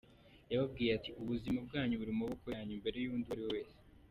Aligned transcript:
Yababwiye 0.51 0.91
ati 0.97 1.09
:"Ubuzima 1.21 1.59
bwanyu 1.67 1.99
buri 2.01 2.11
mu 2.17 2.21
maboko 2.25 2.45
yanyu 2.55 2.79
mbere 2.81 2.97
y’undi 2.99 3.25
uwo 3.27 3.33
ariwe 3.35 3.51
wese. 3.55 3.75